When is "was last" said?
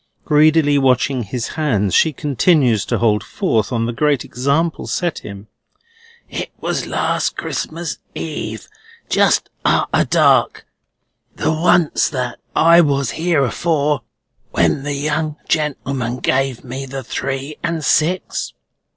6.59-7.37